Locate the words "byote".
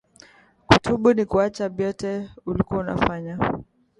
1.69-2.29